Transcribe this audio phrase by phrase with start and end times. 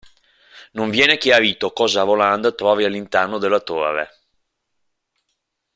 [0.71, 4.09] Non viene chiarito cosa Roland trovi all'interno della Torre.